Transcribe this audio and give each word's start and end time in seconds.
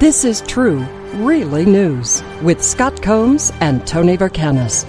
This 0.00 0.24
is 0.24 0.40
true, 0.40 0.78
really 1.16 1.66
news 1.66 2.22
with 2.40 2.64
Scott 2.64 3.02
Combs 3.02 3.52
and 3.60 3.86
Tony 3.86 4.16
Vercanis. 4.16 4.86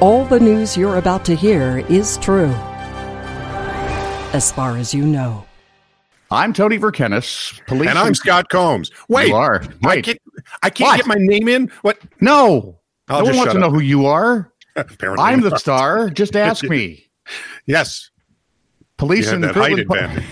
All 0.00 0.24
the 0.24 0.40
news 0.40 0.76
you're 0.76 0.96
about 0.96 1.24
to 1.26 1.36
hear 1.36 1.78
is 1.88 2.16
true, 2.16 2.50
as 4.32 4.50
far 4.50 4.76
as 4.76 4.92
you 4.92 5.06
know. 5.06 5.44
I'm 6.32 6.52
Tony 6.52 6.80
Vercanis. 6.80 7.64
Police 7.68 7.90
and 7.90 7.96
I'm 7.96 8.12
Scott 8.12 8.48
Combs. 8.48 8.90
Wait, 9.08 9.28
You 9.28 9.36
are. 9.36 9.62
I 9.84 9.86
Wait. 9.86 10.04
can't, 10.06 10.18
I 10.64 10.70
can't 10.70 10.96
get 10.96 11.06
my 11.06 11.14
name 11.16 11.46
in. 11.46 11.70
What? 11.82 12.00
No, 12.20 12.80
I'll 13.06 13.20
no 13.20 13.26
one 13.26 13.36
wants 13.36 13.52
shut 13.52 13.54
to 13.54 13.60
know 13.60 13.70
who 13.70 13.78
you 13.78 14.06
are. 14.06 14.52
Apparently, 14.74 15.24
I'm 15.24 15.42
the 15.42 15.50
not. 15.50 15.60
star. 15.60 16.10
Just 16.10 16.34
ask 16.48 16.64
me. 16.64 17.08
Yes, 17.66 18.10
you 18.82 18.86
Police 18.98 19.26
have 19.26 19.34
in 19.36 19.40
that 19.42 19.54
height 19.54 19.74
Fruitland 19.76 20.16
advantage. 20.16 20.26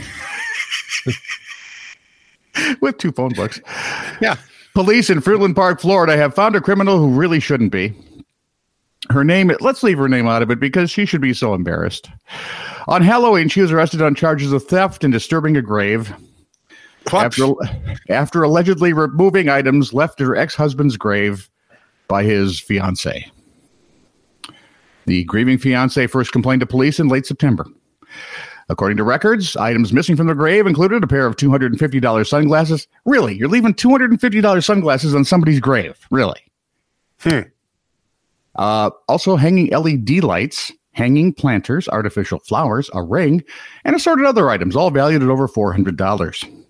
with 2.81 2.99
two 2.99 3.13
phone 3.13 3.33
books. 3.35 3.61
Yeah. 4.21 4.37
Police 4.75 5.11
in 5.11 5.21
Fruitland 5.21 5.57
Park, 5.57 5.81
Florida, 5.81 6.17
have 6.17 6.35
found 6.35 6.55
a 6.55 6.61
criminal 6.61 6.99
who 6.99 7.11
really 7.11 7.41
shouldn't 7.41 7.73
be. 7.73 7.95
Her 9.11 9.25
name, 9.25 9.51
let's 9.61 9.83
leave 9.83 9.99
her 9.99 10.09
name 10.09 10.27
out 10.27 10.43
of 10.43 10.51
it 10.51 10.61
because 10.61 10.91
she 10.91 11.07
should 11.07 11.21
be 11.21 11.33
so 11.33 11.55
embarrassed. 11.55 12.11
On 12.89 13.03
Halloween, 13.03 13.49
she 13.49 13.61
was 13.61 13.73
arrested 13.73 14.03
on 14.03 14.15
charges 14.15 14.53
of 14.53 14.65
theft 14.65 15.05
and 15.05 15.13
disturbing 15.13 15.57
a 15.57 15.63
grave 15.63 16.13
after, 17.13 17.55
after 18.09 18.43
allegedly 18.43 18.93
removing 18.93 19.49
items 19.49 19.93
left 19.93 20.21
at 20.21 20.27
her 20.27 20.37
ex 20.37 20.55
husband's 20.55 20.97
grave 20.97 21.49
by 22.09 22.23
his 22.23 22.59
fiance. 22.61 23.31
The 25.07 25.25
grieving 25.25 25.59
fiance 25.59 26.07
first 26.07 26.33
complained 26.33 26.61
to 26.61 26.67
police 26.67 27.01
in 27.01 27.09
late 27.09 27.25
September. 27.25 27.67
According 28.71 28.99
to 28.99 29.05
records, 29.05 29.57
items 29.57 29.93
missing 29.93 30.17
from 30.17 30.27
the 30.27 30.35
grave 30.35 30.67
included 30.67 31.03
a 31.03 31.07
pair 31.07 31.25
of 31.27 31.37
$250 31.37 32.27
sunglasses. 32.27 32.87
Really? 33.07 33.35
You're 33.35 33.49
leaving 33.49 33.73
$250 33.73 34.65
sunglasses 34.65 35.15
on 35.15 35.25
somebody's 35.25 35.61
grave? 35.61 35.99
Really? 36.11 36.41
Hmm. 37.21 37.41
Uh, 38.57 38.91
also, 39.09 39.37
hanging 39.37 39.69
LED 39.71 40.23
lights, 40.23 40.71
hanging 40.93 41.33
planters, 41.33 41.89
artificial 41.89 42.41
flowers, 42.41 42.91
a 42.93 43.03
ring, 43.03 43.43
and 43.85 43.97
assorted 43.97 44.27
other 44.27 44.51
items, 44.51 44.77
all 44.77 44.91
valued 44.91 45.23
at 45.23 45.29
over 45.29 45.49
$400. 45.49 46.65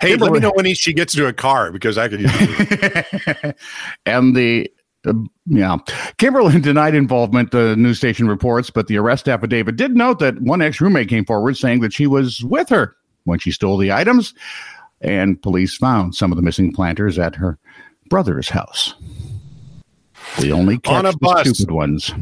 Hey, 0.00 0.16
let 0.16 0.32
me 0.32 0.40
know 0.40 0.52
when 0.54 0.64
he, 0.64 0.74
she 0.74 0.92
gets 0.92 1.14
to 1.14 1.26
a 1.26 1.32
car 1.32 1.72
because 1.72 1.98
I 1.98 2.08
could 2.08 2.22
use 2.22 2.32
it. 2.34 3.56
and 4.06 4.34
the 4.34 4.70
uh, 5.06 5.12
yeah, 5.46 5.76
Kimberlin 6.18 6.60
denied 6.62 6.94
involvement. 6.94 7.50
The 7.50 7.76
news 7.76 7.98
station 7.98 8.28
reports, 8.28 8.70
but 8.70 8.86
the 8.86 8.96
arrest 8.98 9.28
affidavit 9.28 9.76
did 9.76 9.96
note 9.96 10.18
that 10.20 10.40
one 10.40 10.62
ex 10.62 10.80
roommate 10.80 11.08
came 11.08 11.24
forward 11.24 11.56
saying 11.56 11.80
that 11.80 11.92
she 11.92 12.06
was 12.06 12.42
with 12.44 12.68
her 12.70 12.96
when 13.24 13.38
she 13.38 13.50
stole 13.50 13.76
the 13.78 13.92
items, 13.92 14.34
and 15.00 15.40
police 15.42 15.76
found 15.76 16.14
some 16.14 16.32
of 16.32 16.36
the 16.36 16.42
missing 16.42 16.72
planters 16.72 17.18
at 17.18 17.34
her 17.34 17.58
brother's 18.10 18.48
house. 18.48 18.94
The 20.38 20.52
only 20.52 20.78
catch 20.78 20.92
On 20.94 21.06
a 21.06 21.12
the 21.12 21.18
bus. 21.18 21.48
stupid 21.48 21.72
ones. 21.72 22.12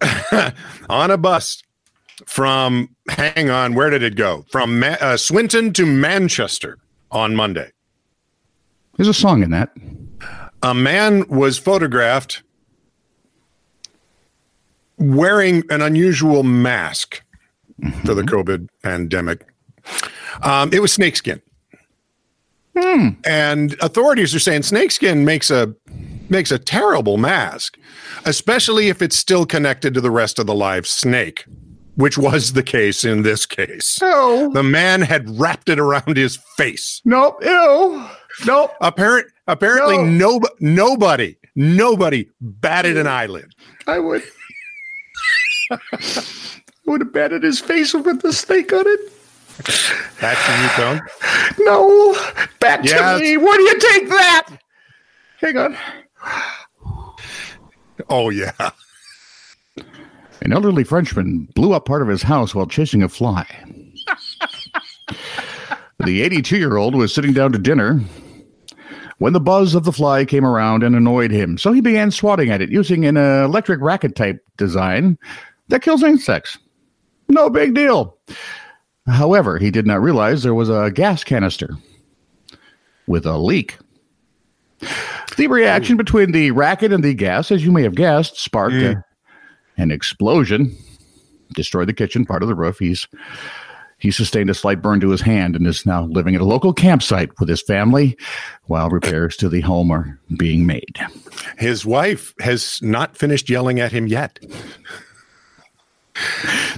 on 0.90 1.10
a 1.10 1.16
bus 1.16 1.62
from, 2.26 2.94
hang 3.08 3.50
on, 3.50 3.74
where 3.74 3.90
did 3.90 4.02
it 4.02 4.16
go? 4.16 4.44
From 4.50 4.80
Ma- 4.80 4.96
uh, 5.00 5.16
Swinton 5.16 5.72
to 5.74 5.86
Manchester 5.86 6.78
on 7.10 7.34
Monday. 7.36 7.70
There's 8.96 9.08
a 9.08 9.14
song 9.14 9.42
in 9.42 9.50
that. 9.52 9.70
A 10.62 10.74
man 10.74 11.26
was 11.28 11.58
photographed 11.58 12.42
wearing 14.98 15.62
an 15.70 15.80
unusual 15.82 16.42
mask 16.42 17.22
for 18.04 18.14
the 18.14 18.22
COVID 18.22 18.68
pandemic. 18.82 19.46
Um, 20.42 20.70
it 20.72 20.80
was 20.80 20.92
snakeskin. 20.92 21.40
And 23.24 23.74
authorities 23.80 24.34
are 24.34 24.38
saying 24.40 24.62
snakeskin 24.62 25.24
makes 25.24 25.50
a 25.50 25.74
makes 26.30 26.52
a 26.52 26.58
terrible 26.58 27.16
mask, 27.16 27.76
especially 28.24 28.88
if 28.88 29.02
it's 29.02 29.16
still 29.16 29.46
connected 29.46 29.94
to 29.94 30.00
the 30.00 30.10
rest 30.12 30.38
of 30.38 30.46
the 30.46 30.54
live 30.54 30.86
snake, 30.86 31.44
which 31.96 32.16
was 32.16 32.52
the 32.52 32.62
case 32.62 33.04
in 33.04 33.22
this 33.22 33.46
case. 33.46 33.98
Oh 34.00 34.52
The 34.52 34.62
man 34.62 35.00
had 35.02 35.28
wrapped 35.40 35.68
it 35.68 35.80
around 35.80 36.16
his 36.16 36.36
face. 36.56 37.00
nope! 37.04 37.38
Ew! 37.42 38.04
Nope! 38.46 38.70
Apparent, 38.80 39.26
apparently, 39.48 39.98
No. 39.98 40.38
no. 40.38 40.48
nobody, 40.60 41.36
nobody 41.56 42.28
batted 42.40 42.96
an 42.96 43.06
eyelid. 43.08 43.52
I 43.88 43.98
would. 43.98 44.22
I 45.70 45.78
would 46.86 47.00
have 47.02 47.12
batted 47.12 47.42
his 47.42 47.60
face 47.60 47.92
with 47.92 48.22
the 48.22 48.32
snake 48.32 48.72
on 48.72 48.84
it. 48.86 49.00
That's 50.20 50.40
from 50.40 50.62
you, 50.62 50.68
Tone. 50.76 51.00
No, 51.58 52.14
back 52.60 52.84
Yes. 52.84 53.18
to 53.18 53.24
me. 53.24 53.36
Where 53.36 53.56
do 53.56 53.62
you 53.64 53.78
take 53.80 54.08
that? 54.08 54.46
Hang 55.40 55.56
on. 55.58 55.76
Oh 58.08 58.30
yeah. 58.30 58.52
An 60.40 60.52
elderly 60.52 60.84
Frenchman 60.84 61.48
blew 61.56 61.72
up 61.72 61.84
part 61.84 62.00
of 62.02 62.08
his 62.08 62.22
house 62.22 62.54
while 62.54 62.66
chasing 62.66 63.02
a 63.02 63.08
fly. 63.08 63.44
the 65.98 66.22
82 66.22 66.56
year 66.56 66.76
old 66.76 66.94
was 66.94 67.12
sitting 67.12 67.32
down 67.32 67.50
to 67.52 67.58
dinner 67.58 68.00
when 69.18 69.32
the 69.32 69.40
buzz 69.40 69.74
of 69.74 69.84
the 69.84 69.92
fly 69.92 70.24
came 70.24 70.44
around 70.44 70.82
and 70.82 70.94
annoyed 70.96 71.30
him. 71.30 71.58
So 71.58 71.72
he 71.72 71.80
began 71.80 72.10
swatting 72.10 72.50
at 72.50 72.60
it 72.62 72.70
using 72.70 73.04
an 73.04 73.16
electric 73.16 73.80
racket 73.80 74.14
type 74.16 74.44
design 74.56 75.18
that 75.68 75.82
kills 75.82 76.02
insects. 76.02 76.56
No 77.28 77.50
big 77.50 77.74
deal. 77.74 78.16
However, 79.06 79.58
he 79.58 79.70
did 79.70 79.86
not 79.86 80.00
realize 80.02 80.42
there 80.42 80.54
was 80.54 80.68
a 80.68 80.90
gas 80.90 81.24
canister 81.24 81.76
with 83.06 83.26
a 83.26 83.38
leak. 83.38 83.78
The 85.36 85.46
reaction 85.46 85.96
between 85.96 86.32
the 86.32 86.50
racket 86.52 86.92
and 86.92 87.02
the 87.02 87.14
gas, 87.14 87.50
as 87.50 87.64
you 87.64 87.72
may 87.72 87.82
have 87.82 87.94
guessed, 87.94 88.36
sparked 88.38 88.74
a- 88.76 89.04
an 89.76 89.90
explosion, 89.90 90.76
destroyed 91.54 91.88
the 91.88 91.92
kitchen, 91.92 92.24
part 92.26 92.42
of 92.42 92.48
the 92.48 92.54
roof. 92.54 92.78
He's 92.78 93.06
he 93.98 94.10
sustained 94.10 94.48
a 94.48 94.54
slight 94.54 94.80
burn 94.80 95.00
to 95.00 95.10
his 95.10 95.20
hand 95.20 95.56
and 95.56 95.66
is 95.66 95.84
now 95.84 96.04
living 96.04 96.34
at 96.34 96.40
a 96.40 96.44
local 96.44 96.72
campsite 96.72 97.30
with 97.40 97.48
his 97.48 97.60
family 97.60 98.16
while 98.64 98.88
repairs 98.88 99.36
to 99.36 99.48
the 99.48 99.60
home 99.60 99.90
are 99.90 100.18
being 100.36 100.66
made. 100.66 100.98
His 101.58 101.84
wife 101.84 102.32
has 102.40 102.80
not 102.80 103.16
finished 103.16 103.50
yelling 103.50 103.80
at 103.80 103.92
him 103.92 104.06
yet. 104.06 104.38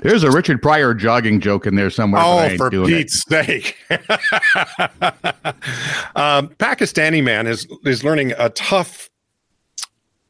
There's 0.02 0.22
a 0.22 0.30
Richard 0.30 0.62
Pryor 0.62 0.94
jogging 0.94 1.40
joke 1.40 1.66
in 1.66 1.74
there 1.74 1.90
somewhere. 1.90 2.22
Oh, 2.24 2.56
for 2.56 2.70
doing 2.70 2.90
it. 2.90 2.96
Pete's 2.96 3.24
sake! 3.26 3.76
um, 6.16 6.48
Pakistani 6.58 7.22
man 7.22 7.46
is 7.46 7.66
is 7.84 8.04
learning 8.04 8.32
a 8.38 8.50
tough, 8.50 9.08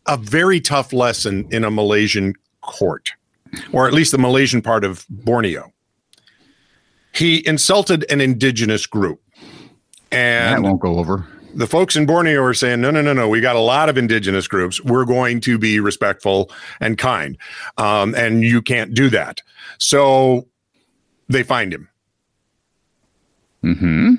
a 0.06 0.16
very 0.16 0.60
tough 0.60 0.92
lesson 0.92 1.48
in 1.50 1.64
a 1.64 1.70
Malaysian 1.70 2.34
court, 2.60 3.10
or 3.72 3.88
at 3.88 3.94
least 3.94 4.12
the 4.12 4.18
Malaysian 4.18 4.62
part 4.62 4.84
of 4.84 5.06
Borneo. 5.08 5.72
He 7.20 7.46
insulted 7.46 8.10
an 8.10 8.22
indigenous 8.22 8.86
group, 8.86 9.20
And 10.10 10.64
That 10.64 10.66
won't 10.66 10.80
go 10.80 10.98
over. 10.98 11.26
the 11.54 11.66
folks 11.66 11.94
in 11.94 12.06
Borneo 12.06 12.42
are 12.42 12.54
saying, 12.54 12.80
no, 12.80 12.90
no, 12.90 13.02
no, 13.02 13.12
no. 13.12 13.28
We 13.28 13.42
got 13.42 13.56
a 13.56 13.60
lot 13.60 13.90
of 13.90 13.98
indigenous 13.98 14.48
groups. 14.48 14.82
We're 14.82 15.04
going 15.04 15.42
to 15.42 15.58
be 15.58 15.80
respectful 15.80 16.50
and 16.80 16.96
kind. 16.96 17.36
Um, 17.76 18.14
and 18.14 18.42
you 18.42 18.62
can't 18.62 18.94
do 18.94 19.10
that. 19.10 19.42
So 19.76 20.48
they 21.28 21.42
find 21.42 21.74
him. 21.74 21.88
hmm 23.60 24.14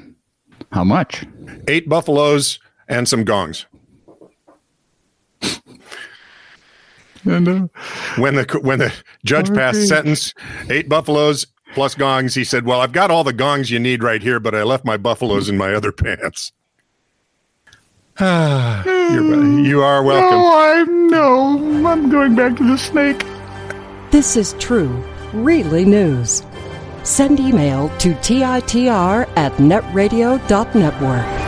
How 0.72 0.84
much? 0.84 1.26
Eight 1.68 1.90
buffaloes 1.90 2.60
and 2.88 3.10
some 3.10 3.24
gongs. 3.24 3.66
And, 7.26 7.48
uh, 7.48 7.68
When 8.18 8.36
the 8.36 8.60
when 8.62 8.78
the 8.80 8.94
judge 9.26 9.52
passed 9.54 9.88
sentence, 9.88 10.34
eight 10.70 10.88
buffaloes 10.90 11.46
plus 11.74 11.96
gongs, 11.96 12.36
he 12.36 12.44
said, 12.44 12.66
Well, 12.66 12.82
I've 12.82 12.92
got 12.92 13.12
all 13.12 13.24
the 13.24 13.34
gongs 13.34 13.72
you 13.72 13.80
need 13.80 14.04
right 14.04 14.22
here, 14.22 14.40
but 14.40 14.56
I 14.56 14.64
left 14.64 14.86
my 14.86 14.98
buffaloes 14.98 15.50
in 15.50 15.58
my 15.58 15.74
other 15.74 15.92
pants. 15.92 16.52
Ah, 18.20 18.84
You're, 19.12 19.62
you 19.62 19.82
are 19.82 20.04
welcome. 20.04 20.38
no, 20.38 20.60
I'm 20.60 21.08
no. 21.08 21.88
I'm 21.90 22.10
going 22.10 22.36
back 22.36 22.56
to 22.58 22.64
the 22.68 22.78
snake. 22.78 23.24
This 24.12 24.36
is 24.36 24.54
true, 24.60 25.04
really 25.34 25.86
news. 25.86 26.44
Send 27.04 27.40
email 27.40 27.90
to 28.00 28.14
TITR 28.16 29.28
at 29.36 29.54
netradio.network. 29.54 31.41